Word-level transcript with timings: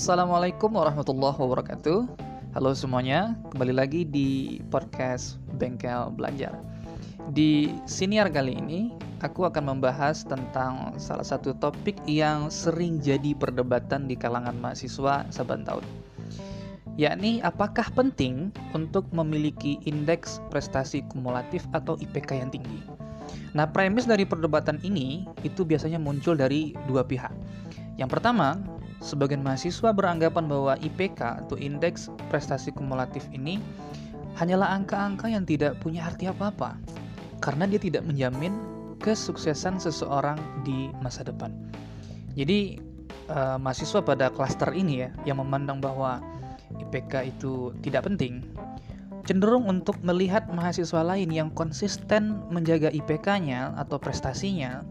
Assalamualaikum 0.00 0.80
warahmatullahi 0.80 1.36
wabarakatuh. 1.36 2.08
Halo 2.56 2.72
semuanya, 2.72 3.36
kembali 3.52 3.76
lagi 3.76 4.08
di 4.08 4.56
podcast 4.72 5.36
Bengkel 5.60 6.08
Belajar. 6.16 6.56
Di 7.36 7.68
siniar 7.84 8.32
kali 8.32 8.56
ini, 8.56 8.96
aku 9.20 9.44
akan 9.44 9.76
membahas 9.76 10.24
tentang 10.24 10.96
salah 10.96 11.28
satu 11.28 11.52
topik 11.52 12.00
yang 12.08 12.48
sering 12.48 12.96
jadi 13.04 13.36
perdebatan 13.36 14.08
di 14.08 14.16
kalangan 14.16 14.56
mahasiswa 14.56 15.28
saban 15.28 15.68
tahun. 15.68 15.84
Yakni 16.96 17.44
apakah 17.44 17.92
penting 17.92 18.56
untuk 18.72 19.04
memiliki 19.12 19.84
indeks 19.84 20.40
prestasi 20.48 21.04
kumulatif 21.12 21.68
atau 21.76 22.00
IPK 22.00 22.40
yang 22.40 22.48
tinggi? 22.48 22.80
Nah, 23.52 23.68
premis 23.68 24.08
dari 24.08 24.24
perdebatan 24.24 24.80
ini 24.80 25.28
itu 25.44 25.60
biasanya 25.60 26.00
muncul 26.00 26.40
dari 26.40 26.72
dua 26.88 27.04
pihak. 27.04 27.36
Yang 28.00 28.16
pertama, 28.16 28.56
sebagian 29.00 29.40
mahasiswa 29.40 29.90
beranggapan 29.92 30.44
bahwa 30.46 30.76
IPK 30.78 31.44
atau 31.44 31.56
indeks 31.56 32.12
prestasi 32.28 32.70
kumulatif 32.72 33.24
ini 33.32 33.58
hanyalah 34.36 34.76
angka-angka 34.76 35.26
yang 35.28 35.44
tidak 35.48 35.76
punya 35.80 36.06
arti 36.06 36.28
apa-apa 36.28 36.76
karena 37.40 37.64
dia 37.64 37.80
tidak 37.80 38.04
menjamin 38.04 38.52
kesuksesan 39.00 39.80
seseorang 39.80 40.36
di 40.62 40.92
masa 41.00 41.24
depan. 41.24 41.50
Jadi 42.36 42.76
uh, 43.32 43.56
mahasiswa 43.56 44.04
pada 44.04 44.28
klaster 44.28 44.70
ini 44.76 45.08
ya 45.08 45.08
yang 45.24 45.40
memandang 45.40 45.80
bahwa 45.80 46.20
IPK 46.78 47.34
itu 47.34 47.74
tidak 47.82 48.06
penting 48.06 48.44
cenderung 49.24 49.68
untuk 49.68 50.00
melihat 50.00 50.48
mahasiswa 50.50 51.04
lain 51.04 51.30
yang 51.30 51.48
konsisten 51.52 52.40
menjaga 52.48 52.88
IPK-nya 52.90 53.76
atau 53.76 54.00
prestasinya 54.00 54.82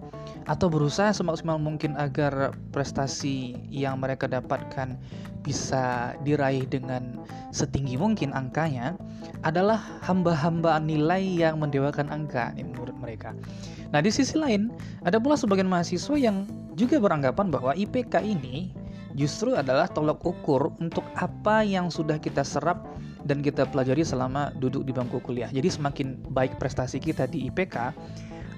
atau 0.47 0.71
berusaha 0.71 1.11
semaksimal 1.11 1.59
mungkin 1.59 1.97
agar 1.99 2.55
prestasi 2.71 3.57
yang 3.67 3.99
mereka 3.99 4.29
dapatkan 4.29 4.95
bisa 5.43 6.13
diraih 6.27 6.67
dengan 6.67 7.23
setinggi 7.49 7.95
mungkin 7.95 8.35
angkanya 8.35 8.95
adalah 9.41 9.79
hamba-hamba 10.03 10.77
nilai 10.83 11.23
yang 11.23 11.63
mendewakan 11.63 12.11
angka 12.11 12.51
menurut 12.59 12.95
mereka. 12.99 13.31
Nah, 13.89 14.03
di 14.03 14.11
sisi 14.13 14.37
lain, 14.37 14.69
ada 15.07 15.17
pula 15.17 15.39
sebagian 15.39 15.71
mahasiswa 15.71 16.15
yang 16.19 16.45
juga 16.75 17.01
beranggapan 17.01 17.49
bahwa 17.49 17.71
IPK 17.73 18.21
ini 18.21 18.75
justru 19.17 19.57
adalah 19.57 19.89
tolok 19.89 20.21
ukur 20.21 20.71
untuk 20.77 21.03
apa 21.17 21.65
yang 21.65 21.89
sudah 21.89 22.21
kita 22.21 22.45
serap 22.45 22.85
dan 23.27 23.43
kita 23.43 23.67
pelajari 23.67 24.05
selama 24.05 24.53
duduk 24.61 24.87
di 24.87 24.95
bangku 24.95 25.19
kuliah. 25.19 25.51
Jadi 25.51 25.67
semakin 25.67 26.07
baik 26.31 26.55
prestasi 26.61 27.01
kita 27.01 27.27
di 27.27 27.51
IPK, 27.51 27.91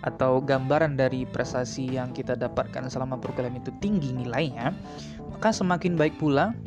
atau 0.02 0.42
gambaran 0.42 0.98
dari 0.98 1.30
prestasi 1.30 1.98
yang 1.98 2.10
kita 2.12 2.34
dapatkan 2.34 2.90
selama 2.90 3.22
perkuliahan 3.22 3.58
itu 3.62 3.70
tinggi 3.80 4.14
nilainya, 4.14 4.74
maka 5.30 5.54
semakin 5.54 5.94
baik 5.94 6.18
pula 6.18 6.58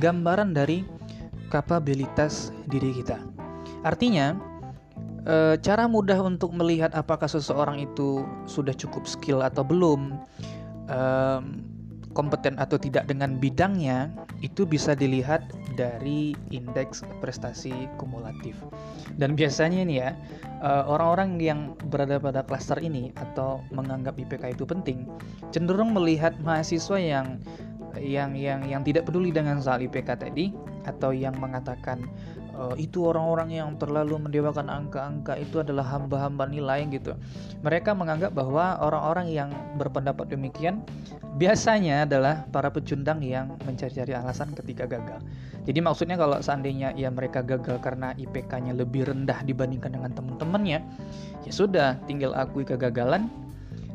gambaran 0.00 0.56
dari 0.56 0.82
kapabilitas 1.52 2.50
diri 2.72 2.96
kita. 2.96 3.20
Artinya, 3.84 4.34
e, 5.28 5.60
cara 5.60 5.84
mudah 5.84 6.18
untuk 6.24 6.56
melihat 6.56 6.90
apakah 6.96 7.28
seseorang 7.28 7.84
itu 7.84 8.24
sudah 8.48 8.72
cukup 8.72 9.04
skill 9.04 9.44
atau 9.44 9.60
belum, 9.60 10.16
kompeten 12.14 12.56
atau 12.56 12.78
tidak 12.78 13.10
dengan 13.10 13.36
bidangnya 13.36 14.08
itu 14.40 14.62
bisa 14.64 14.94
dilihat 14.94 15.42
dari 15.74 16.34
indeks 16.54 17.02
prestasi 17.18 17.90
kumulatif. 17.98 18.58
Dan 19.18 19.34
biasanya 19.38 19.84
ini 19.84 19.94
ya, 20.00 20.14
eh, 20.62 20.84
orang-orang 20.86 21.38
yang 21.38 21.60
berada 21.90 22.18
pada 22.18 22.42
klaster 22.46 22.78
ini 22.80 23.10
atau 23.18 23.62
menganggap 23.74 24.18
IPK 24.18 24.54
itu 24.54 24.64
penting, 24.64 25.06
cenderung 25.50 25.92
melihat 25.92 26.34
mahasiswa 26.42 26.98
yang 26.98 27.38
yang 27.94 28.34
yang 28.34 28.66
yang 28.66 28.82
tidak 28.82 29.06
peduli 29.06 29.30
dengan 29.30 29.62
soal 29.62 29.78
IPK 29.78 30.18
tadi 30.18 30.50
atau 30.84 31.14
yang 31.14 31.38
mengatakan 31.38 32.02
uh, 32.56 32.74
itu 32.78 33.04
orang-orang 33.04 33.50
yang 33.52 33.70
terlalu 33.76 34.18
mendewakan 34.18 34.70
angka-angka 34.70 35.36
itu 35.38 35.60
adalah 35.60 35.84
hamba-hamba 35.84 36.48
nilai 36.48 36.86
gitu. 36.90 37.14
Mereka 37.60 37.92
menganggap 37.92 38.32
bahwa 38.32 38.78
orang-orang 38.80 39.30
yang 39.30 39.50
berpendapat 39.76 40.30
demikian 40.30 40.82
biasanya 41.34 42.06
adalah 42.06 42.46
para 42.54 42.70
pecundang 42.70 43.18
yang 43.20 43.58
mencari-cari 43.66 44.14
alasan 44.14 44.54
ketika 44.54 44.86
gagal. 44.86 45.18
Jadi 45.64 45.80
maksudnya 45.80 46.20
kalau 46.20 46.38
seandainya 46.38 46.92
ya 46.94 47.08
mereka 47.08 47.40
gagal 47.40 47.80
karena 47.80 48.12
IPK-nya 48.14 48.76
lebih 48.76 49.08
rendah 49.08 49.40
dibandingkan 49.48 49.96
dengan 49.96 50.12
teman-temannya, 50.12 50.78
ya 51.42 51.52
sudah 51.52 51.96
tinggal 52.04 52.36
akui 52.36 52.62
kegagalan. 52.68 53.26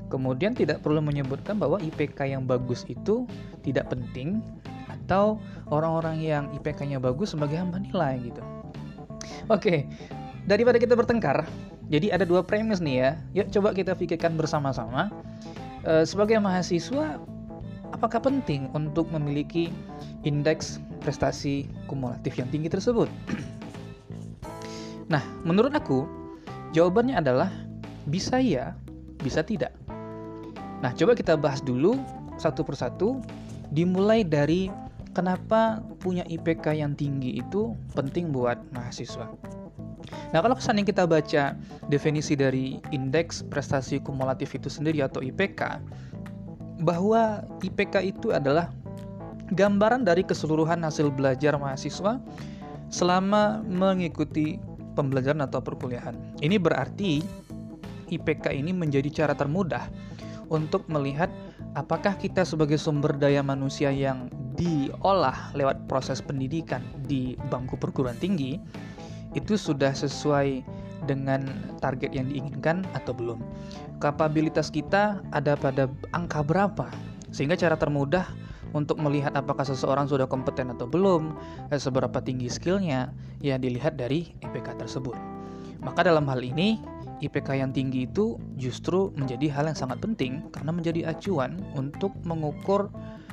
Kemudian 0.10 0.58
tidak 0.58 0.82
perlu 0.82 1.06
menyebutkan 1.06 1.62
bahwa 1.62 1.78
IPK 1.78 2.34
yang 2.34 2.50
bagus 2.50 2.82
itu 2.90 3.30
tidak 3.62 3.94
penting 3.94 4.42
atau 5.10 5.42
orang-orang 5.74 6.22
yang 6.22 6.54
IPK-nya 6.54 7.02
bagus 7.02 7.34
sebagai 7.34 7.58
hamba 7.58 7.82
nilai 7.82 8.22
gitu. 8.30 8.46
Oke, 9.50 9.90
daripada 10.46 10.78
kita 10.78 10.94
bertengkar, 10.94 11.50
jadi 11.90 12.14
ada 12.14 12.30
dua 12.30 12.46
premis 12.46 12.78
nih 12.78 12.96
ya. 13.02 13.12
Yuk 13.42 13.50
coba 13.50 13.74
kita 13.74 13.98
pikirkan 13.98 14.38
bersama-sama. 14.38 15.10
E, 15.82 16.06
sebagai 16.06 16.38
mahasiswa, 16.38 17.18
apakah 17.90 18.22
penting 18.22 18.70
untuk 18.78 19.10
memiliki 19.10 19.74
indeks 20.22 20.78
prestasi 21.02 21.66
kumulatif 21.90 22.38
yang 22.38 22.46
tinggi 22.54 22.70
tersebut? 22.70 23.10
nah, 25.14 25.26
menurut 25.42 25.74
aku, 25.74 26.06
jawabannya 26.78 27.18
adalah 27.18 27.50
bisa 28.06 28.38
ya, 28.38 28.78
bisa 29.26 29.42
tidak. 29.42 29.74
Nah, 30.86 30.94
coba 30.94 31.18
kita 31.18 31.34
bahas 31.34 31.66
dulu 31.66 31.98
satu 32.38 32.62
persatu, 32.62 33.18
dimulai 33.74 34.22
dari 34.22 34.70
kenapa 35.14 35.82
punya 36.02 36.26
IPK 36.28 36.78
yang 36.78 36.94
tinggi 36.94 37.42
itu 37.42 37.74
penting 37.98 38.30
buat 38.34 38.60
mahasiswa. 38.74 39.30
Nah, 40.30 40.40
kalau 40.42 40.58
kesannya 40.58 40.86
kita 40.86 41.06
baca 41.10 41.58
definisi 41.90 42.34
dari 42.38 42.78
indeks 42.94 43.42
prestasi 43.46 44.02
kumulatif 44.02 44.54
itu 44.54 44.70
sendiri 44.70 45.02
atau 45.02 45.22
IPK, 45.22 45.82
bahwa 46.82 47.44
IPK 47.66 48.16
itu 48.16 48.32
adalah 48.32 48.72
gambaran 49.54 50.06
dari 50.06 50.22
keseluruhan 50.22 50.86
hasil 50.86 51.10
belajar 51.10 51.58
mahasiswa 51.58 52.22
selama 52.90 53.62
mengikuti 53.66 54.62
pembelajaran 54.94 55.42
atau 55.46 55.62
perkuliahan. 55.62 56.16
Ini 56.42 56.58
berarti 56.62 57.22
IPK 58.10 58.54
ini 58.54 58.74
menjadi 58.74 59.10
cara 59.24 59.34
termudah 59.38 59.86
untuk 60.50 60.86
melihat 60.90 61.30
apakah 61.78 62.18
kita 62.18 62.42
sebagai 62.44 62.78
sumber 62.82 63.16
daya 63.16 63.46
manusia 63.46 63.94
yang 63.94 64.28
diolah 64.58 65.54
lewat 65.56 65.88
proses 65.88 66.20
pendidikan 66.20 66.84
di 67.08 67.40
bangku 67.48 67.80
perguruan 67.80 68.18
tinggi 68.20 68.60
itu 69.38 69.56
sudah 69.56 69.94
sesuai 69.94 70.66
dengan 71.06 71.46
target 71.80 72.12
yang 72.12 72.28
diinginkan 72.28 72.84
atau 72.98 73.16
belum. 73.16 73.40
Kapabilitas 74.04 74.68
kita 74.74 75.24
ada 75.32 75.56
pada 75.56 75.88
angka 76.12 76.44
berapa? 76.44 76.90
Sehingga 77.30 77.56
cara 77.56 77.78
termudah 77.78 78.26
untuk 78.74 79.02
melihat 79.02 79.34
apakah 79.34 79.66
seseorang 79.66 80.06
sudah 80.06 80.30
kompeten 80.30 80.70
atau 80.74 80.86
belum, 80.86 81.34
eh, 81.74 81.82
seberapa 81.82 82.22
tinggi 82.22 82.50
skillnya, 82.50 83.14
ya 83.42 83.58
dilihat 83.58 83.98
dari 83.98 84.34
IPK 84.46 84.78
tersebut. 84.78 85.18
Maka 85.80 86.06
dalam 86.06 86.28
hal 86.28 86.44
ini, 86.44 86.78
IPK 87.20 87.60
yang 87.60 87.72
tinggi 87.76 88.08
itu 88.08 88.40
justru 88.56 89.12
menjadi 89.16 89.52
hal 89.52 89.72
yang 89.72 89.78
sangat 89.78 90.00
penting 90.00 90.48
karena 90.52 90.72
menjadi 90.72 91.02
acuan 91.12 91.60
untuk 91.76 92.16
mengukur 92.24 92.88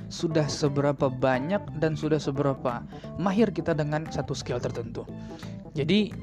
sudah 0.06 0.46
seberapa 0.46 1.10
banyak 1.10 1.58
dan 1.82 1.98
sudah 1.98 2.18
seberapa 2.18 2.82
mahir 3.18 3.50
kita 3.50 3.74
dengan 3.74 4.06
satu 4.06 4.34
skill 4.34 4.62
tertentu. 4.62 5.02
Jadi 5.74 6.14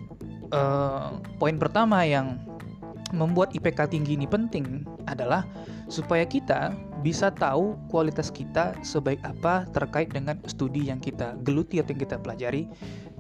uh, 0.56 1.20
poin 1.38 1.60
pertama 1.60 2.08
yang 2.08 2.40
membuat 3.14 3.54
IPK 3.54 3.94
tinggi 3.94 4.18
ini 4.18 4.26
penting 4.26 4.88
adalah 5.06 5.46
supaya 5.86 6.26
kita 6.26 6.74
bisa 7.06 7.30
tahu 7.30 7.78
kualitas 7.92 8.34
kita 8.34 8.74
sebaik 8.82 9.22
apa 9.22 9.70
terkait 9.76 10.10
dengan 10.10 10.40
studi 10.50 10.90
yang 10.90 10.98
kita 10.98 11.38
geluti 11.46 11.78
atau 11.78 11.94
yang 11.94 12.02
kita 12.02 12.18
pelajari 12.18 12.64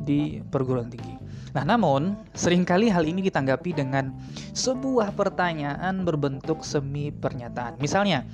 di 0.01 0.41
perguruan 0.49 0.89
tinggi. 0.89 1.22
Nah, 1.53 1.63
namun 1.63 2.17
sering 2.33 2.65
kali 2.65 2.89
hal 2.89 3.05
ini 3.05 3.21
ditanggapi 3.29 3.77
dengan 3.77 4.09
sebuah 4.57 5.13
pertanyaan 5.13 6.01
berbentuk 6.01 6.65
semi 6.65 7.13
pernyataan. 7.13 7.77
Misalnya, 7.77 8.25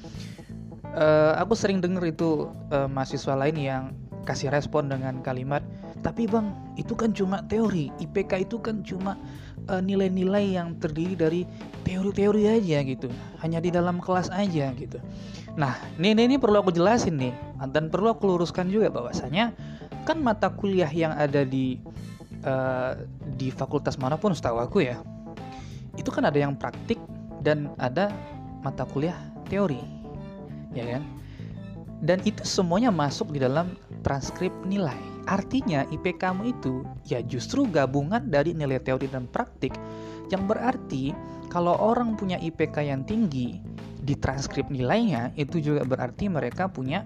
uh, 0.95 1.35
aku 1.35 1.51
sering 1.51 1.83
dengar 1.83 2.07
itu 2.07 2.47
uh, 2.71 2.87
mahasiswa 2.87 3.35
lain 3.35 3.57
yang 3.59 3.83
kasih 4.23 4.51
respon 4.51 4.87
dengan 4.87 5.19
kalimat 5.19 5.63
tapi 5.99 6.27
bang 6.27 6.55
itu 6.79 6.95
kan 6.95 7.11
cuma 7.11 7.43
teori. 7.47 7.91
IPK 7.99 8.47
itu 8.47 8.57
kan 8.63 8.81
cuma 8.87 9.19
eh, 9.67 9.81
nilai-nilai 9.83 10.55
yang 10.55 10.79
terdiri 10.79 11.15
dari 11.15 11.41
teori-teori 11.83 12.43
aja 12.47 12.79
gitu. 12.87 13.11
Hanya 13.43 13.59
di 13.59 13.69
dalam 13.71 13.99
kelas 13.99 14.31
aja 14.31 14.71
gitu. 14.79 14.99
Nah 15.59 15.75
ini, 15.99 16.15
ini 16.15 16.35
ini 16.35 16.35
perlu 16.39 16.63
aku 16.63 16.71
jelasin 16.71 17.19
nih 17.19 17.35
dan 17.71 17.91
perlu 17.91 18.15
aku 18.15 18.31
luruskan 18.31 18.71
juga 18.71 18.87
bahwasanya 18.87 19.51
kan 20.07 20.23
mata 20.23 20.47
kuliah 20.47 20.89
yang 20.89 21.11
ada 21.11 21.43
di 21.43 21.83
uh, 22.45 22.99
di 23.35 23.49
fakultas 23.49 23.97
mana 23.97 24.15
pun 24.15 24.35
setahu 24.35 24.59
aku 24.59 24.85
ya 24.85 24.99
itu 25.97 26.09
kan 26.11 26.27
ada 26.27 26.39
yang 26.39 26.55
praktik 26.55 26.99
dan 27.43 27.71
ada 27.79 28.11
mata 28.63 28.83
kuliah 28.87 29.15
teori 29.47 29.79
ya 30.75 30.85
kan 30.97 31.03
dan 31.99 32.23
itu 32.23 32.39
semuanya 32.47 32.95
masuk 32.95 33.35
di 33.35 33.43
dalam 33.43 33.75
transkrip 34.07 34.51
nilai. 34.63 34.95
Artinya 35.27 35.85
IP 35.91 36.17
kamu 36.17 36.57
itu 36.57 36.81
ya 37.05 37.19
justru 37.21 37.67
gabungan 37.67 38.31
dari 38.31 38.55
nilai 38.55 38.79
teori 38.81 39.05
dan 39.11 39.27
praktik 39.29 39.75
yang 40.31 40.47
berarti 40.47 41.11
kalau 41.51 41.75
orang 41.77 42.15
punya 42.15 42.39
IPK 42.39 42.75
yang 42.81 43.03
tinggi 43.03 43.59
di 43.99 44.15
transkrip 44.15 44.71
nilainya 44.71 45.35
itu 45.35 45.59
juga 45.59 45.83
berarti 45.85 46.31
mereka 46.31 46.71
punya 46.71 47.05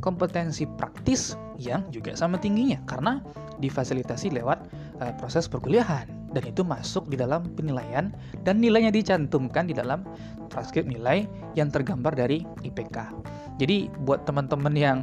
kompetensi 0.00 0.64
praktis 0.64 1.36
yang 1.60 1.84
juga 1.92 2.16
sama 2.16 2.40
tingginya 2.40 2.80
karena 2.88 3.20
difasilitasi 3.60 4.32
lewat 4.34 4.58
uh, 5.04 5.12
proses 5.20 5.46
perkuliahan 5.46 6.08
dan 6.30 6.42
itu 6.46 6.62
masuk 6.62 7.10
di 7.10 7.18
dalam 7.18 7.46
penilaian 7.58 8.14
dan 8.46 8.62
nilainya 8.62 8.94
dicantumkan 8.94 9.66
di 9.66 9.74
dalam 9.74 10.06
transkrip 10.50 10.86
nilai 10.86 11.26
yang 11.54 11.70
tergambar 11.70 12.14
dari 12.14 12.42
IPK. 12.66 12.96
Jadi 13.58 13.92
buat 14.02 14.24
teman-teman 14.24 14.74
yang 14.74 14.98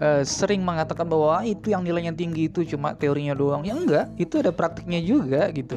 uh, 0.00 0.22
sering 0.24 0.64
mengatakan 0.64 1.08
bahwa 1.08 1.40
ah, 1.40 1.44
itu 1.44 1.72
yang 1.72 1.84
nilainya 1.84 2.16
tinggi 2.16 2.48
itu 2.48 2.64
cuma 2.64 2.96
teorinya 2.96 3.36
doang, 3.36 3.62
ya 3.64 3.76
enggak, 3.76 4.06
itu 4.16 4.40
ada 4.40 4.50
praktiknya 4.50 5.00
juga 5.00 5.48
gitu. 5.52 5.76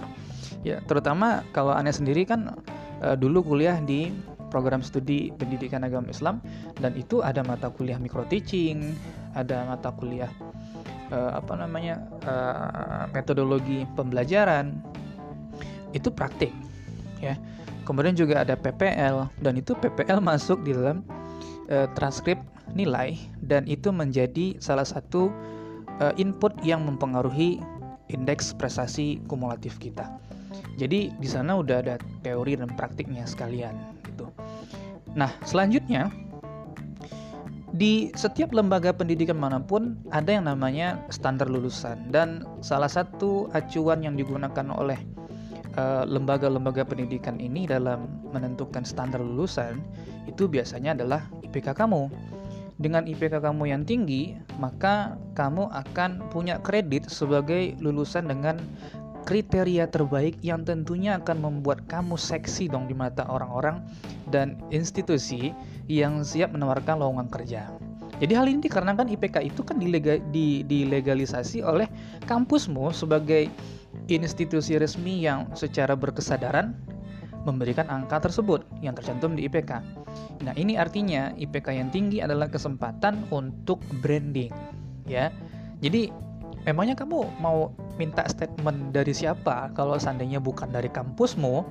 Ya, 0.64 0.80
terutama 0.88 1.44
kalau 1.52 1.76
aneh 1.76 1.92
sendiri 1.92 2.24
kan 2.24 2.56
uh, 3.04 3.16
dulu 3.20 3.44
kuliah 3.44 3.76
di 3.84 4.12
program 4.48 4.86
studi 4.86 5.34
pendidikan 5.36 5.84
agama 5.84 6.08
Islam 6.08 6.40
dan 6.78 6.94
itu 6.94 7.20
ada 7.20 7.42
mata 7.44 7.68
kuliah 7.74 8.00
micro 8.00 8.24
teaching, 8.30 8.96
ada 9.36 9.66
mata 9.68 9.90
kuliah 9.92 10.30
uh, 11.14 11.38
apa 11.38 11.54
namanya 11.54 12.02
uh, 12.26 13.06
metodologi 13.14 13.86
pembelajaran 13.94 14.82
itu 15.94 16.10
praktik 16.10 16.50
ya. 17.22 17.38
Kemudian 17.84 18.16
juga 18.16 18.42
ada 18.42 18.56
PPL 18.56 19.28
dan 19.44 19.54
itu 19.60 19.76
PPL 19.78 20.24
masuk 20.24 20.64
di 20.66 20.74
dalam 20.74 21.06
uh, 21.70 21.86
transkrip 21.94 22.42
nilai 22.74 23.14
dan 23.46 23.68
itu 23.70 23.94
menjadi 23.94 24.58
salah 24.58 24.88
satu 24.88 25.30
uh, 26.02 26.14
input 26.18 26.56
yang 26.66 26.88
mempengaruhi 26.88 27.62
indeks 28.10 28.56
prestasi 28.56 29.22
kumulatif 29.30 29.78
kita. 29.78 30.10
Jadi 30.80 31.14
di 31.22 31.30
sana 31.30 31.60
udah 31.60 31.86
ada 31.86 31.96
teori 32.26 32.58
dan 32.58 32.72
praktiknya 32.74 33.28
sekalian 33.30 33.78
gitu. 34.10 34.26
Nah, 35.14 35.30
selanjutnya 35.46 36.10
di 37.74 38.14
setiap 38.14 38.54
lembaga 38.54 38.94
pendidikan 38.94 39.42
mana 39.42 39.58
pun 39.58 39.98
ada 40.14 40.30
yang 40.30 40.46
namanya 40.46 41.02
standar 41.10 41.50
lulusan 41.50 42.14
dan 42.14 42.46
salah 42.62 42.90
satu 42.90 43.50
acuan 43.58 44.06
yang 44.06 44.14
digunakan 44.14 44.70
oleh 44.70 45.02
eh, 45.74 46.04
lembaga-lembaga 46.06 46.86
uh, 46.86 46.90
pendidikan 46.94 47.42
ini 47.42 47.66
dalam 47.66 48.06
menentukan 48.30 48.86
standar 48.86 49.18
lulusan 49.26 49.82
itu 50.30 50.46
biasanya 50.46 50.94
adalah 50.94 51.26
IPK 51.42 51.74
kamu. 51.74 52.14
Dengan 52.78 53.06
IPK 53.06 53.42
kamu 53.42 53.70
yang 53.70 53.86
tinggi, 53.86 54.34
maka 54.58 55.18
kamu 55.38 55.70
akan 55.70 56.30
punya 56.34 56.58
kredit 56.62 57.10
sebagai 57.10 57.78
lulusan 57.82 58.30
dengan 58.30 58.58
kriteria 59.34 59.90
terbaik 59.90 60.38
yang 60.46 60.62
tentunya 60.62 61.18
akan 61.18 61.42
membuat 61.42 61.90
kamu 61.90 62.22
seksi 62.22 62.70
dong 62.70 62.86
di 62.86 62.94
mata 62.94 63.26
orang-orang 63.26 63.82
dan 64.30 64.62
institusi 64.70 65.50
yang 65.90 66.22
siap 66.22 66.54
menawarkan 66.54 67.02
lowongan 67.02 67.34
kerja. 67.34 67.74
Jadi 68.22 68.30
hal 68.38 68.46
ini 68.46 68.62
dikarenakan 68.62 69.10
IPK 69.10 69.42
itu 69.42 69.66
kan 69.66 69.82
dilega, 69.82 70.22
di, 70.30 70.62
dilegalisasi 70.70 71.66
oleh 71.66 71.90
kampusmu 72.30 72.94
sebagai 72.94 73.50
institusi 74.06 74.78
resmi 74.78 75.26
yang 75.26 75.50
secara 75.58 75.98
berkesadaran 75.98 76.78
memberikan 77.42 77.90
angka 77.90 78.30
tersebut 78.30 78.62
yang 78.86 78.94
tercantum 78.94 79.34
di 79.34 79.50
IPK. 79.50 79.82
Nah, 80.46 80.54
ini 80.54 80.78
artinya 80.78 81.34
IPK 81.34 81.74
yang 81.74 81.90
tinggi 81.90 82.22
adalah 82.22 82.54
kesempatan 82.54 83.26
untuk 83.34 83.82
branding, 83.98 84.54
ya. 85.10 85.34
Jadi 85.82 86.14
memangnya 86.64 86.96
kamu 86.96 87.28
mau 87.44 87.72
minta 88.00 88.24
statement 88.28 88.96
dari 88.96 89.12
siapa 89.12 89.72
kalau 89.76 90.00
seandainya 90.00 90.40
bukan 90.40 90.72
dari 90.72 90.88
kampusmu 90.88 91.64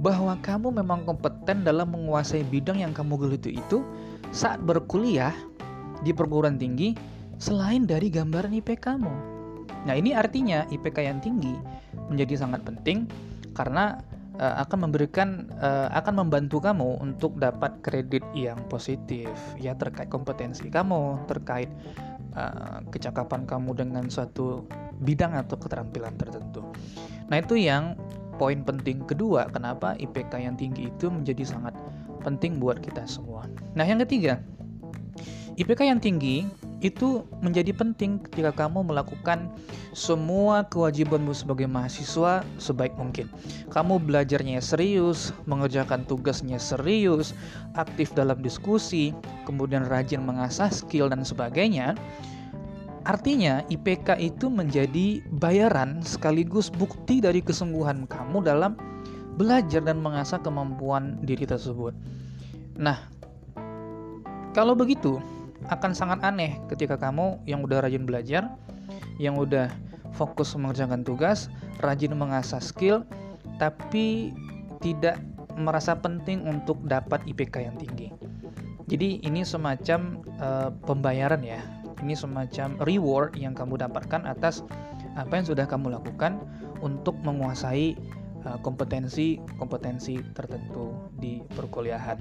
bahwa 0.00 0.32
kamu 0.40 0.72
memang 0.80 1.04
kompeten 1.04 1.62
dalam 1.62 1.92
menguasai 1.92 2.42
bidang 2.48 2.80
yang 2.80 2.96
kamu 2.96 3.20
geluti 3.20 3.60
itu 3.60 3.84
saat 4.32 4.58
berkuliah 4.64 5.34
di 6.00 6.10
perguruan 6.16 6.56
tinggi 6.56 6.96
selain 7.36 7.84
dari 7.84 8.08
gambaran 8.08 8.56
IP 8.56 8.80
kamu. 8.80 9.12
Nah, 9.84 9.94
ini 9.96 10.12
artinya 10.12 10.64
IPK 10.68 10.98
yang 11.04 11.20
tinggi 11.20 11.56
menjadi 12.08 12.44
sangat 12.44 12.64
penting 12.64 13.08
karena 13.52 14.00
uh, 14.40 14.60
akan 14.64 14.88
memberikan 14.88 15.48
uh, 15.60 15.92
akan 15.92 16.24
membantu 16.24 16.64
kamu 16.64 17.00
untuk 17.00 17.36
dapat 17.36 17.80
kredit 17.84 18.24
yang 18.32 18.60
positif 18.72 19.28
ya 19.60 19.76
terkait 19.76 20.08
kompetensi 20.08 20.68
kamu, 20.68 21.28
terkait 21.28 21.68
uh, 22.36 22.84
kecakapan 22.90 23.46
kamu 23.46 23.74
dengan 23.74 24.04
suatu 24.10 24.66
bidang 25.00 25.32
atau 25.34 25.56
keterampilan 25.56 26.14
tertentu. 26.20 26.64
Nah, 27.30 27.40
itu 27.40 27.56
yang 27.56 27.96
poin 28.36 28.64
penting 28.64 29.04
kedua 29.04 29.48
kenapa 29.52 29.96
IPK 30.00 30.32
yang 30.40 30.56
tinggi 30.56 30.88
itu 30.88 31.12
menjadi 31.12 31.44
sangat 31.44 31.76
penting 32.20 32.60
buat 32.60 32.80
kita 32.80 33.04
semua. 33.08 33.48
Nah, 33.76 33.84
yang 33.84 34.00
ketiga, 34.04 34.40
IPK 35.60 35.92
yang 35.92 36.00
tinggi 36.00 36.48
itu 36.80 37.20
menjadi 37.44 37.76
penting 37.76 38.16
ketika 38.24 38.64
kamu 38.64 38.80
melakukan 38.80 39.52
semua 39.92 40.64
kewajibanmu 40.64 41.36
sebagai 41.36 41.68
mahasiswa 41.68 42.40
sebaik 42.56 42.96
mungkin. 42.96 43.28
Kamu 43.68 44.00
belajarnya 44.00 44.64
serius, 44.64 45.36
mengerjakan 45.44 46.08
tugasnya 46.08 46.56
serius, 46.56 47.36
aktif 47.76 48.08
dalam 48.16 48.40
diskusi, 48.40 49.12
kemudian 49.44 49.84
rajin 49.84 50.24
mengasah 50.24 50.72
skill 50.72 51.12
dan 51.12 51.28
sebagainya. 51.28 51.92
Artinya, 53.04 53.60
IPK 53.68 54.16
itu 54.16 54.48
menjadi 54.48 55.20
bayaran 55.44 56.00
sekaligus 56.00 56.72
bukti 56.72 57.20
dari 57.20 57.44
kesungguhan 57.44 58.08
kamu 58.08 58.48
dalam 58.48 58.80
belajar 59.36 59.84
dan 59.84 60.00
mengasah 60.00 60.40
kemampuan 60.40 61.20
diri 61.20 61.44
tersebut. 61.44 61.92
Nah, 62.80 62.96
kalau 64.56 64.72
begitu, 64.72 65.20
akan 65.68 65.92
sangat 65.92 66.24
aneh 66.24 66.56
ketika 66.72 66.96
kamu 66.96 67.36
yang 67.44 67.60
udah 67.60 67.84
rajin 67.84 68.08
belajar, 68.08 68.48
yang 69.20 69.36
udah 69.36 69.68
fokus 70.16 70.56
mengerjakan 70.56 71.04
tugas, 71.04 71.52
rajin 71.84 72.16
mengasah 72.16 72.62
skill, 72.62 73.04
tapi 73.60 74.32
tidak 74.80 75.20
merasa 75.60 75.92
penting 75.92 76.48
untuk 76.48 76.80
dapat 76.88 77.20
IPK 77.28 77.68
yang 77.68 77.76
tinggi. 77.76 78.08
Jadi 78.88 79.22
ini 79.22 79.44
semacam 79.46 80.24
uh, 80.40 80.70
pembayaran 80.88 81.44
ya. 81.44 81.60
Ini 82.00 82.16
semacam 82.16 82.80
reward 82.88 83.36
yang 83.36 83.52
kamu 83.52 83.76
dapatkan 83.76 84.24
atas 84.24 84.64
apa 85.14 85.36
yang 85.36 85.46
sudah 85.46 85.68
kamu 85.68 85.94
lakukan 85.94 86.40
untuk 86.80 87.14
menguasai 87.22 87.94
uh, 88.48 88.58
kompetensi 88.64 89.36
kompetensi 89.60 90.18
tertentu 90.32 90.96
di 91.20 91.44
perkuliahan 91.54 92.18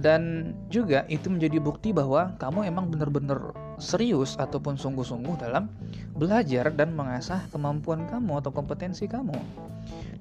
dan 0.00 0.54
juga 0.72 1.04
itu 1.12 1.28
menjadi 1.28 1.60
bukti 1.60 1.92
bahwa 1.92 2.32
kamu 2.40 2.64
emang 2.64 2.88
benar-benar 2.88 3.52
serius 3.76 4.40
ataupun 4.40 4.80
sungguh-sungguh 4.80 5.42
dalam 5.42 5.68
belajar 6.16 6.72
dan 6.72 6.96
mengasah 6.96 7.44
kemampuan 7.52 8.08
kamu 8.08 8.40
atau 8.40 8.54
kompetensi 8.54 9.04
kamu. 9.04 9.36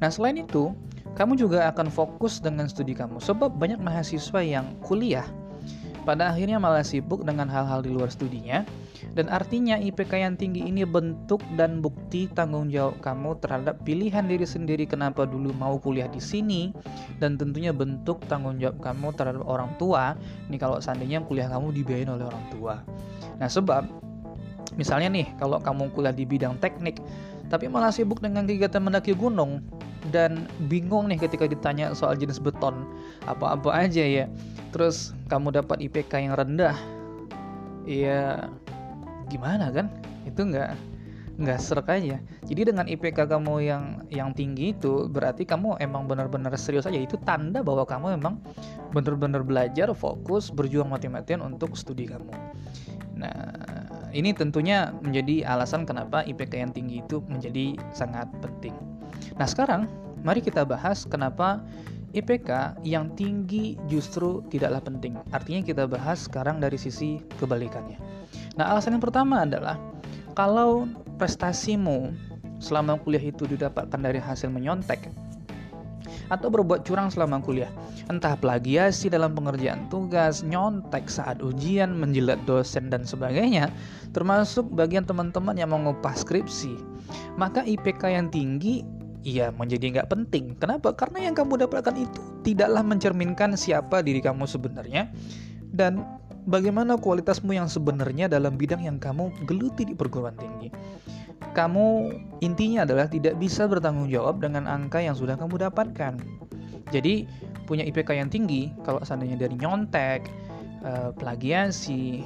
Nah, 0.02 0.10
selain 0.10 0.42
itu, 0.42 0.74
kamu 1.14 1.38
juga 1.38 1.70
akan 1.70 1.92
fokus 1.92 2.42
dengan 2.42 2.66
studi 2.68 2.96
kamu 2.96 3.20
sebab 3.20 3.54
banyak 3.56 3.80
mahasiswa 3.80 4.40
yang 4.42 4.66
kuliah 4.82 5.28
pada 6.02 6.34
akhirnya 6.34 6.58
malah 6.58 6.82
sibuk 6.82 7.22
dengan 7.22 7.46
hal-hal 7.48 7.86
di 7.86 7.94
luar 7.94 8.10
studinya. 8.10 8.66
Dan 9.18 9.28
artinya 9.28 9.82
IPK 9.82 10.14
yang 10.14 10.36
tinggi 10.38 10.62
ini 10.66 10.86
bentuk 10.86 11.42
dan 11.58 11.82
bukti 11.82 12.30
tanggung 12.32 12.70
jawab 12.70 13.02
kamu 13.02 13.38
terhadap 13.42 13.82
pilihan 13.82 14.24
diri 14.30 14.46
sendiri 14.46 14.86
kenapa 14.86 15.26
dulu 15.26 15.52
mau 15.58 15.82
kuliah 15.82 16.08
di 16.08 16.22
sini. 16.22 16.72
Dan 17.18 17.36
tentunya 17.36 17.74
bentuk 17.74 18.22
tanggung 18.30 18.62
jawab 18.62 18.78
kamu 18.82 19.08
terhadap 19.18 19.44
orang 19.46 19.74
tua. 19.82 20.14
Nih 20.48 20.62
kalau 20.62 20.78
seandainya 20.78 21.26
kuliah 21.26 21.50
kamu 21.50 21.74
dibiayain 21.74 22.10
oleh 22.10 22.26
orang 22.30 22.46
tua. 22.54 22.76
Nah 23.42 23.50
sebab 23.50 23.90
misalnya 24.80 25.12
nih 25.12 25.28
kalau 25.36 25.60
kamu 25.60 25.92
kuliah 25.92 26.16
di 26.16 26.24
bidang 26.24 26.56
teknik 26.64 27.02
tapi 27.52 27.68
malah 27.68 27.92
sibuk 27.92 28.24
dengan 28.24 28.48
kegiatan 28.48 28.80
mendaki 28.80 29.12
gunung. 29.12 29.60
Dan 30.10 30.50
bingung 30.72 31.12
nih 31.12 31.20
ketika 31.20 31.46
ditanya 31.46 31.92
soal 31.94 32.16
jenis 32.16 32.40
beton. 32.40 32.88
Apa-apa 33.28 33.70
aja 33.76 34.02
ya. 34.02 34.26
Terus 34.72 35.12
kamu 35.28 35.60
dapat 35.60 35.84
IPK 35.84 36.32
yang 36.32 36.34
rendah. 36.40 36.74
Ya 37.84 38.48
gimana 39.28 39.70
kan? 39.70 39.92
Itu 40.24 40.48
nggak 40.48 40.74
nggak 41.38 41.60
serak 41.60 41.92
aja. 41.92 42.18
Jadi 42.48 42.62
dengan 42.72 42.88
IPK 42.88 43.28
kamu 43.30 43.54
yang 43.62 43.84
yang 44.10 44.30
tinggi 44.32 44.74
itu 44.74 45.12
berarti 45.12 45.44
kamu 45.44 45.78
emang 45.84 46.08
benar-benar 46.08 46.56
serius 46.56 46.88
aja. 46.88 46.98
Itu 46.98 47.20
tanda 47.22 47.62
bahwa 47.62 47.84
kamu 47.84 48.16
emang 48.16 48.40
benar-benar 48.96 49.44
belajar 49.44 49.92
fokus 49.92 50.50
berjuang 50.50 50.88
mati-matian 50.88 51.44
untuk 51.44 51.76
studi 51.76 52.08
kamu. 52.10 52.32
Nah 53.22 53.81
ini 54.12 54.36
tentunya 54.36 54.92
menjadi 55.04 55.48
alasan 55.48 55.88
kenapa 55.88 56.24
IPK 56.28 56.54
yang 56.62 56.72
tinggi 56.72 57.04
itu 57.04 57.24
menjadi 57.28 57.76
sangat 57.96 58.28
penting 58.44 58.76
Nah 59.38 59.48
sekarang 59.48 59.88
mari 60.22 60.42
kita 60.42 60.66
bahas 60.66 61.06
kenapa 61.08 61.62
IPK 62.12 62.84
yang 62.84 63.08
tinggi 63.16 63.80
justru 63.88 64.44
tidaklah 64.52 64.84
penting. 64.84 65.16
Artinya 65.32 65.64
kita 65.64 65.88
bahas 65.88 66.28
sekarang 66.28 66.60
dari 66.60 66.76
sisi 66.76 67.24
kebalikannya. 67.40 67.96
Nah, 68.60 68.76
alasan 68.76 69.00
yang 69.00 69.04
pertama 69.04 69.48
adalah 69.48 69.80
kalau 70.36 70.92
prestasimu 71.16 72.12
selama 72.60 73.00
kuliah 73.00 73.32
itu 73.32 73.48
didapatkan 73.48 73.96
dari 73.96 74.20
hasil 74.20 74.52
menyontek 74.52 75.08
atau 76.32 76.48
berbuat 76.48 76.88
curang 76.88 77.12
selama 77.12 77.44
kuliah, 77.44 77.68
entah 78.08 78.40
plagiasi 78.40 79.12
dalam 79.12 79.36
pengerjaan 79.36 79.92
tugas, 79.92 80.42
nyontek 80.48 81.12
saat 81.12 81.44
ujian, 81.44 81.92
menjilat 81.92 82.40
dosen 82.48 82.88
dan 82.88 83.04
sebagainya, 83.04 83.68
termasuk 84.16 84.66
bagian 84.72 85.04
teman-teman 85.04 85.60
yang 85.60 85.76
mengupas 85.76 86.24
skripsi, 86.24 86.80
maka 87.36 87.68
IPK 87.68 88.16
yang 88.16 88.28
tinggi 88.32 88.88
ia 89.22 89.54
menjadi 89.54 90.00
nggak 90.00 90.10
penting. 90.10 90.58
Kenapa? 90.58 90.96
Karena 90.96 91.30
yang 91.30 91.36
kamu 91.38 91.68
dapatkan 91.68 91.94
itu 91.94 92.22
tidaklah 92.42 92.82
mencerminkan 92.82 93.54
siapa 93.54 94.02
diri 94.02 94.24
kamu 94.24 94.50
sebenarnya 94.50 95.14
dan 95.76 96.02
bagaimana 96.50 96.98
kualitasmu 96.98 97.54
yang 97.54 97.70
sebenarnya 97.70 98.26
dalam 98.26 98.58
bidang 98.58 98.82
yang 98.82 98.98
kamu 98.98 99.30
geluti 99.46 99.86
di 99.86 99.94
perguruan 99.94 100.34
tinggi. 100.38 100.74
Kamu 101.52 102.16
intinya 102.40 102.88
adalah 102.88 103.12
tidak 103.12 103.36
bisa 103.42 103.68
bertanggung 103.68 104.08
jawab 104.08 104.40
dengan 104.40 104.70
angka 104.70 105.04
yang 105.04 105.18
sudah 105.18 105.36
kamu 105.36 105.68
dapatkan. 105.68 106.16
Jadi 106.94 107.28
punya 107.68 107.84
IPK 107.88 108.10
yang 108.18 108.30
tinggi 108.32 108.72
kalau 108.84 109.04
seandainya 109.04 109.36
dari 109.36 109.56
nyontek, 109.60 110.28
eh, 110.84 111.10
plagiasi, 111.16 112.24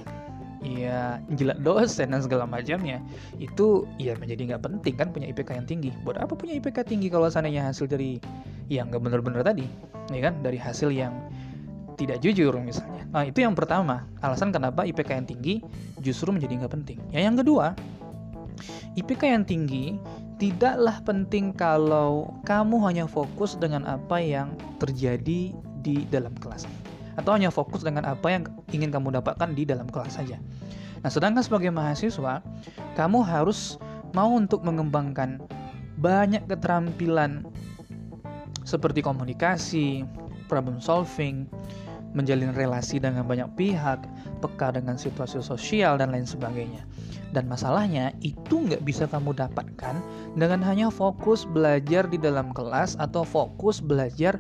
ya 0.66 1.22
jilat 1.38 1.62
dosen 1.62 2.10
dan 2.10 2.22
segala 2.26 2.50
macamnya 2.50 2.98
itu 3.38 3.86
ya 4.02 4.18
menjadi 4.18 4.56
nggak 4.56 4.64
penting 4.66 4.94
kan 4.98 5.08
punya 5.14 5.30
IPK 5.30 5.50
yang 5.62 5.68
tinggi. 5.70 5.90
Buat 6.02 6.18
apa 6.26 6.34
punya 6.34 6.58
IPK 6.58 6.82
tinggi 6.86 7.08
kalau 7.14 7.30
seandainya 7.30 7.70
hasil 7.70 7.86
dari 7.86 8.18
yang 8.68 8.90
nggak 8.90 9.02
benar-benar 9.06 9.46
tadi 9.46 9.70
ya 10.10 10.22
kan? 10.26 10.42
Dari 10.42 10.58
hasil 10.58 10.90
yang 10.90 11.14
tidak 11.96 12.20
jujur 12.20 12.52
misalnya. 12.60 13.08
Nah 13.14 13.24
itu 13.24 13.40
yang 13.46 13.56
pertama. 13.56 14.04
Alasan 14.20 14.52
kenapa 14.52 14.84
IPK 14.84 15.10
yang 15.16 15.28
tinggi 15.30 15.56
justru 16.02 16.34
menjadi 16.34 16.66
nggak 16.66 16.74
penting. 16.74 17.00
Ya 17.14 17.24
yang 17.24 17.38
kedua 17.38 17.78
IPK 18.96 19.22
yang 19.32 19.44
tinggi 19.48 20.00
tidaklah 20.36 21.00
penting 21.08 21.56
kalau 21.56 22.28
kamu 22.44 22.80
hanya 22.84 23.06
fokus 23.08 23.56
dengan 23.56 23.88
apa 23.88 24.20
yang 24.20 24.52
terjadi 24.84 25.56
di 25.86 25.96
dalam 26.12 26.36
kelas 26.42 26.68
atau 27.16 27.32
hanya 27.32 27.48
fokus 27.48 27.84
dengan 27.84 28.04
apa 28.04 28.28
yang 28.28 28.44
ingin 28.76 28.92
kamu 28.92 29.16
dapatkan 29.16 29.56
di 29.56 29.64
dalam 29.64 29.88
kelas 29.88 30.20
saja. 30.20 30.36
Nah, 31.00 31.14
sedangkan 31.14 31.46
sebagai 31.46 31.72
mahasiswa, 31.72 32.44
kamu 33.00 33.24
harus 33.24 33.80
mau 34.12 34.34
untuk 34.36 34.66
mengembangkan 34.68 35.40
banyak 36.00 36.44
keterampilan 36.52 37.48
seperti 38.68 39.00
komunikasi, 39.00 40.04
problem 40.52 40.82
solving, 40.82 41.48
menjalin 42.16 42.56
relasi 42.56 42.98
dengan 42.98 43.28
banyak 43.28 43.52
pihak, 43.60 44.08
peka 44.40 44.72
dengan 44.72 44.96
situasi 44.96 45.44
sosial, 45.44 46.00
dan 46.00 46.16
lain 46.16 46.26
sebagainya. 46.26 46.88
Dan 47.36 47.52
masalahnya 47.52 48.16
itu 48.24 48.64
nggak 48.64 48.88
bisa 48.88 49.06
kamu 49.12 49.36
dapatkan 49.36 50.00
dengan 50.40 50.64
hanya 50.64 50.88
fokus 50.88 51.44
belajar 51.44 52.08
di 52.08 52.16
dalam 52.16 52.56
kelas 52.56 52.96
atau 52.96 53.28
fokus 53.28 53.84
belajar 53.84 54.40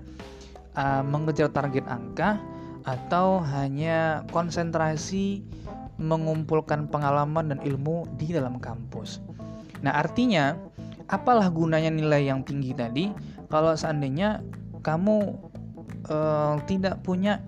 uh, 0.80 1.04
mengejar 1.04 1.52
target 1.52 1.84
angka 1.92 2.40
atau 2.88 3.44
hanya 3.44 4.24
konsentrasi 4.32 5.44
mengumpulkan 6.00 6.88
pengalaman 6.88 7.52
dan 7.52 7.60
ilmu 7.60 8.08
di 8.16 8.32
dalam 8.32 8.64
kampus. 8.64 9.20
Nah, 9.84 9.92
artinya 9.96 10.56
apalah 11.12 11.52
gunanya 11.52 11.92
nilai 11.92 12.32
yang 12.32 12.48
tinggi 12.48 12.72
tadi 12.72 13.12
kalau 13.52 13.76
seandainya 13.76 14.42
kamu 14.82 15.36
uh, 16.10 16.56
tidak 16.70 17.02
punya 17.02 17.42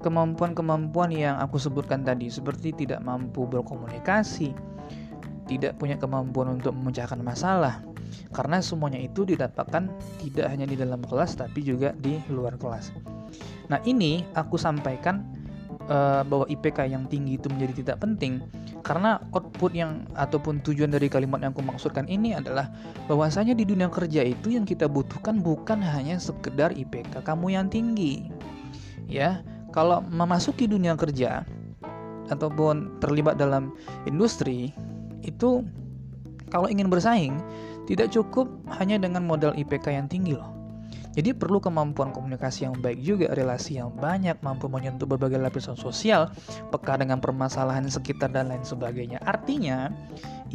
kemampuan-kemampuan 0.00 1.12
yang 1.12 1.36
aku 1.38 1.60
sebutkan 1.60 2.02
tadi 2.02 2.32
seperti 2.32 2.72
tidak 2.72 3.04
mampu 3.04 3.44
berkomunikasi, 3.44 4.52
tidak 5.46 5.76
punya 5.76 6.00
kemampuan 6.00 6.60
untuk 6.60 6.72
memecahkan 6.72 7.20
masalah. 7.20 7.84
Karena 8.34 8.58
semuanya 8.58 8.98
itu 8.98 9.22
didapatkan 9.22 9.86
tidak 10.18 10.46
hanya 10.50 10.66
di 10.66 10.74
dalam 10.74 10.98
kelas 11.04 11.38
tapi 11.38 11.62
juga 11.62 11.94
di 11.94 12.18
luar 12.26 12.58
kelas. 12.58 12.90
Nah, 13.70 13.78
ini 13.86 14.26
aku 14.34 14.58
sampaikan 14.58 15.22
uh, 15.86 16.26
bahwa 16.26 16.46
IPK 16.50 16.90
yang 16.90 17.06
tinggi 17.06 17.38
itu 17.38 17.46
menjadi 17.46 17.86
tidak 17.86 17.96
penting 18.02 18.42
karena 18.80 19.20
output 19.36 19.76
yang 19.76 20.08
ataupun 20.16 20.64
tujuan 20.64 20.90
dari 20.90 21.06
kalimat 21.06 21.38
yang 21.44 21.52
aku 21.52 21.62
maksudkan 21.62 22.08
ini 22.08 22.32
adalah 22.34 22.72
bahwasanya 23.06 23.52
di 23.52 23.68
dunia 23.68 23.92
kerja 23.92 24.24
itu 24.24 24.56
yang 24.56 24.64
kita 24.64 24.88
butuhkan 24.88 25.38
bukan 25.44 25.78
hanya 25.84 26.16
sekedar 26.16 26.72
IPK 26.74 27.22
kamu 27.22 27.54
yang 27.54 27.66
tinggi. 27.68 28.26
Ya, 29.10 29.42
kalau 29.70 30.02
memasuki 30.06 30.66
dunia 30.66 30.94
kerja 30.94 31.46
ataupun 32.30 33.02
terlibat 33.02 33.38
dalam 33.38 33.74
industri 34.06 34.70
itu 35.26 35.66
kalau 36.50 36.66
ingin 36.70 36.90
bersaing 36.90 37.38
tidak 37.90 38.14
cukup 38.14 38.46
hanya 38.78 38.98
dengan 39.02 39.26
modal 39.26 39.50
IPK 39.54 39.90
yang 39.90 40.06
tinggi 40.06 40.38
loh 40.38 40.60
jadi 41.10 41.34
perlu 41.34 41.58
kemampuan 41.58 42.14
komunikasi 42.14 42.70
yang 42.70 42.78
baik 42.78 43.02
juga, 43.02 43.34
relasi 43.34 43.82
yang 43.82 43.90
banyak, 43.90 44.38
mampu 44.46 44.70
menyentuh 44.70 45.10
berbagai 45.10 45.42
lapisan 45.42 45.74
sosial, 45.74 46.30
peka 46.70 46.94
dengan 47.02 47.18
permasalahan 47.18 47.90
sekitar 47.90 48.30
dan 48.30 48.46
lain 48.46 48.62
sebagainya. 48.62 49.18
Artinya, 49.26 49.90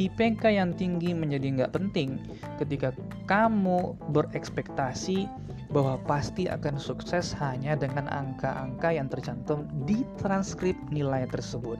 IPK 0.00 0.56
yang 0.56 0.72
tinggi 0.72 1.12
menjadi 1.12 1.60
nggak 1.60 1.72
penting 1.76 2.16
ketika 2.56 2.96
kamu 3.28 4.00
berekspektasi 4.16 5.28
bahwa 5.76 6.00
pasti 6.08 6.48
akan 6.48 6.80
sukses 6.80 7.36
hanya 7.36 7.76
dengan 7.76 8.08
angka-angka 8.08 8.96
yang 8.96 9.12
tercantum 9.12 9.68
di 9.84 10.08
transkrip 10.16 10.72
nilai 10.88 11.28
tersebut. 11.28 11.76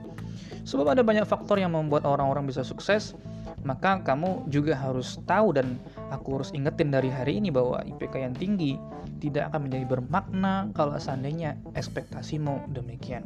Sebab 0.69 0.93
ada 0.93 1.01
banyak 1.01 1.25
faktor 1.25 1.57
yang 1.57 1.73
membuat 1.73 2.05
orang-orang 2.05 2.45
bisa 2.45 2.61
sukses, 2.61 3.17
maka 3.65 3.97
kamu 4.05 4.45
juga 4.53 4.77
harus 4.77 5.17
tahu 5.25 5.49
dan 5.57 5.81
aku 6.13 6.37
harus 6.37 6.53
ingetin 6.53 6.93
dari 6.93 7.09
hari 7.09 7.41
ini 7.41 7.49
bahwa 7.49 7.81
IPK 7.81 8.21
yang 8.21 8.37
tinggi 8.37 8.77
tidak 9.17 9.49
akan 9.49 9.65
menjadi 9.65 9.85
bermakna 9.89 10.69
kalau 10.77 10.93
seandainya 11.01 11.57
ekspektasimu 11.73 12.69
demikian. 12.77 13.25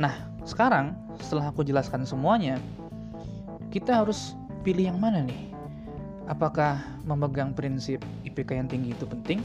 Nah, 0.00 0.16
sekarang 0.48 0.96
setelah 1.20 1.52
aku 1.52 1.60
jelaskan 1.60 2.08
semuanya, 2.08 2.56
kita 3.68 4.00
harus 4.00 4.32
pilih 4.64 4.88
yang 4.88 4.96
mana 4.96 5.20
nih? 5.20 5.52
Apakah 6.24 6.80
memegang 7.04 7.52
prinsip 7.52 8.00
IPK 8.24 8.64
yang 8.64 8.68
tinggi 8.70 8.96
itu 8.96 9.04
penting? 9.04 9.44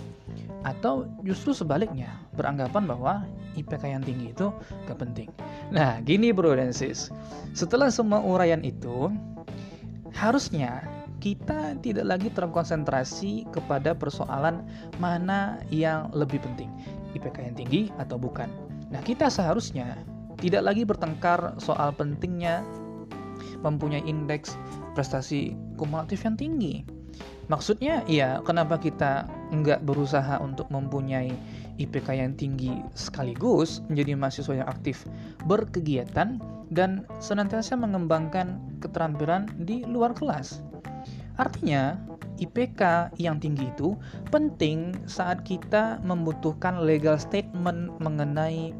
Atau 0.66 1.06
justru 1.22 1.54
sebaliknya, 1.54 2.10
beranggapan 2.34 2.90
bahwa 2.90 3.14
IPK 3.54 3.86
yang 3.86 4.04
tinggi 4.04 4.34
itu 4.34 4.50
gak 4.90 4.98
penting. 4.98 5.30
Nah, 5.70 6.02
gini 6.02 6.34
bro 6.34 6.58
dan 6.58 6.74
sis. 6.74 7.14
Setelah 7.54 7.94
semua 7.94 8.18
uraian 8.20 8.66
itu, 8.66 9.14
harusnya 10.18 10.82
kita 11.22 11.78
tidak 11.86 12.06
lagi 12.06 12.30
terkonsentrasi 12.34 13.46
kepada 13.54 13.94
persoalan 13.94 14.66
mana 14.98 15.62
yang 15.70 16.10
lebih 16.18 16.42
penting, 16.42 16.70
IPK 17.14 17.38
yang 17.46 17.56
tinggi 17.56 17.82
atau 18.02 18.18
bukan. 18.18 18.50
Nah, 18.90 19.02
kita 19.06 19.30
seharusnya 19.30 20.02
tidak 20.42 20.66
lagi 20.66 20.84
bertengkar 20.84 21.56
soal 21.62 21.94
pentingnya 21.96 22.66
mempunyai 23.64 24.04
indeks 24.06 24.54
prestasi 24.94 25.58
kumulatif 25.80 26.22
yang 26.22 26.38
tinggi. 26.38 26.95
Maksudnya, 27.46 28.02
ya, 28.10 28.42
kenapa 28.42 28.82
kita 28.82 29.30
nggak 29.54 29.86
berusaha 29.86 30.42
untuk 30.42 30.66
mempunyai 30.74 31.30
IPK 31.78 32.08
yang 32.18 32.34
tinggi 32.34 32.82
sekaligus 32.98 33.86
menjadi 33.92 34.18
mahasiswa 34.18 34.66
yang 34.66 34.70
aktif 34.72 35.06
berkegiatan 35.46 36.42
dan 36.74 37.06
senantiasa 37.22 37.78
mengembangkan 37.78 38.58
keterampilan 38.82 39.46
di 39.62 39.86
luar 39.86 40.18
kelas. 40.18 40.66
Artinya, 41.38 42.00
IPK 42.42 43.14
yang 43.22 43.40
tinggi 43.40 43.70
itu 43.70 43.96
penting 44.34 44.96
saat 45.06 45.44
kita 45.46 46.02
membutuhkan 46.04 46.84
legal 46.84 47.16
statement 47.16 47.96
mengenai 48.02 48.76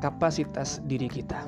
kapasitas 0.00 0.82
diri 0.86 1.06
kita 1.06 1.46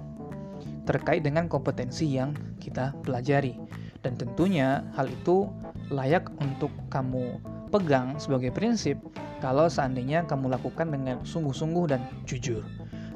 terkait 0.88 1.20
dengan 1.20 1.52
kompetensi 1.52 2.08
yang 2.08 2.32
kita 2.56 2.96
pelajari. 3.04 3.60
Dan 4.00 4.16
tentunya 4.16 4.88
hal 4.96 5.12
itu 5.12 5.52
layak 5.88 6.28
untuk 6.40 6.72
kamu 6.92 7.40
pegang 7.68 8.16
sebagai 8.16 8.52
prinsip 8.52 8.96
kalau 9.38 9.70
seandainya 9.70 10.26
kamu 10.26 10.50
lakukan 10.50 10.90
dengan 10.90 11.22
sungguh-sungguh 11.22 11.84
dan 11.94 12.02
jujur. 12.26 12.64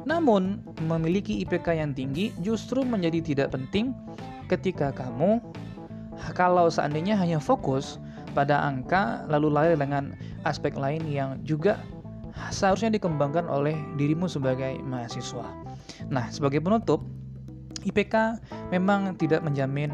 Namun, 0.03 0.63
memiliki 0.83 1.43
IPK 1.47 1.79
yang 1.79 1.95
tinggi 1.95 2.35
justru 2.43 2.83
menjadi 2.83 3.23
tidak 3.23 3.55
penting 3.55 3.95
ketika 4.51 4.91
kamu 4.91 5.39
kalau 6.35 6.69
seandainya 6.69 7.15
hanya 7.17 7.39
fokus 7.39 8.03
pada 8.37 8.59
angka 8.63 9.25
lalu 9.29 9.49
lalai 9.53 9.77
dengan 9.79 10.15
aspek 10.43 10.75
lain 10.75 11.05
yang 11.07 11.39
juga 11.47 11.79
seharusnya 12.51 12.97
dikembangkan 12.97 13.47
oleh 13.47 13.77
dirimu 14.01 14.27
sebagai 14.27 14.81
mahasiswa. 14.83 15.47
Nah, 16.09 16.29
sebagai 16.33 16.59
penutup, 16.65 17.05
IPK 17.83 18.39
memang 18.71 19.19
tidak 19.19 19.43
menjamin 19.43 19.91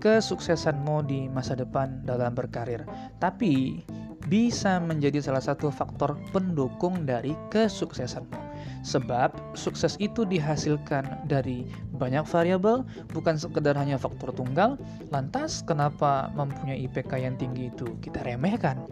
kesuksesanmu 0.00 1.06
di 1.06 1.28
masa 1.30 1.54
depan 1.54 2.02
dalam 2.02 2.34
berkarir. 2.34 2.82
Tapi 3.22 3.84
bisa 4.26 4.80
menjadi 4.82 5.22
salah 5.22 5.44
satu 5.44 5.70
faktor 5.70 6.18
pendukung 6.34 7.06
dari 7.06 7.36
kesuksesanmu. 7.52 8.49
Sebab 8.80 9.32
sukses 9.52 9.94
itu 10.00 10.24
dihasilkan 10.24 11.28
dari 11.28 11.68
banyak 12.00 12.24
variabel, 12.24 12.82
bukan 13.12 13.36
sekedar 13.36 13.76
hanya 13.76 14.00
faktor 14.00 14.32
tunggal. 14.32 14.80
Lantas 15.12 15.60
kenapa 15.64 16.32
mempunyai 16.32 16.88
IPK 16.88 17.12
yang 17.20 17.36
tinggi 17.36 17.68
itu 17.68 17.92
kita 18.00 18.24
remehkan? 18.24 18.88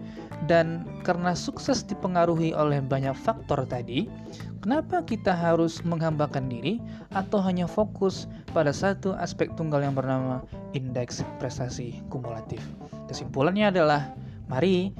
Dan 0.46 0.84
karena 1.02 1.32
sukses 1.32 1.82
dipengaruhi 1.82 2.52
oleh 2.52 2.84
banyak 2.84 3.16
faktor 3.16 3.64
tadi, 3.64 4.06
kenapa 4.60 5.00
kita 5.02 5.32
harus 5.32 5.80
menghambakan 5.82 6.46
diri 6.46 6.78
atau 7.16 7.40
hanya 7.40 7.64
fokus 7.64 8.28
pada 8.52 8.70
satu 8.70 9.16
aspek 9.16 9.50
tunggal 9.56 9.82
yang 9.82 9.96
bernama 9.96 10.44
indeks 10.76 11.24
prestasi 11.40 12.04
kumulatif? 12.12 12.60
Kesimpulannya 13.08 13.72
adalah 13.72 14.12
mari 14.52 14.92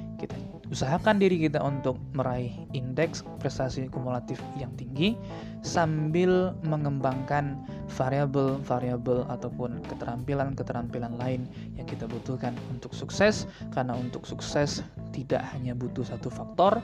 usahakan 0.69 1.17
diri 1.21 1.41
kita 1.49 1.61
untuk 1.65 1.97
meraih 2.13 2.53
indeks 2.77 3.25
prestasi 3.41 3.89
kumulatif 3.89 4.37
yang 4.61 4.73
tinggi 4.77 5.17
sambil 5.65 6.55
mengembangkan 6.65 7.59
variabel-variabel 7.97 9.27
ataupun 9.33 9.81
keterampilan-keterampilan 9.89 11.17
lain 11.19 11.49
yang 11.75 11.89
kita 11.89 12.05
butuhkan 12.05 12.55
untuk 12.69 12.93
sukses 12.93 13.49
karena 13.73 13.97
untuk 13.97 14.29
sukses 14.29 14.85
tidak 15.11 15.43
hanya 15.57 15.73
butuh 15.75 16.05
satu 16.05 16.29
faktor 16.31 16.79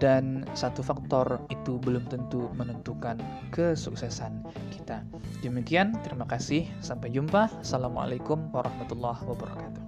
dan 0.00 0.42
satu 0.56 0.82
faktor 0.82 1.38
itu 1.52 1.78
belum 1.78 2.08
tentu 2.10 2.50
menentukan 2.56 3.20
kesuksesan 3.54 4.42
kita. 4.74 5.04
Demikian, 5.44 5.94
terima 6.02 6.26
kasih. 6.26 6.66
Sampai 6.82 7.12
jumpa. 7.14 7.52
Assalamualaikum 7.62 8.50
warahmatullahi 8.50 9.22
wabarakatuh. 9.22 9.82